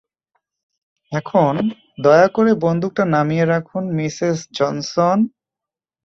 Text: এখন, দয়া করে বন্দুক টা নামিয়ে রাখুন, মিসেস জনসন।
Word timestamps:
এখন, 1.11 1.53
দয়া 2.01 2.27
করে 2.27 2.51
বন্দুক 2.55 2.91
টা 2.93 3.03
নামিয়ে 3.05 3.45
রাখুন, 3.45 3.83
মিসেস 3.95 4.37
জনসন। 4.51 5.17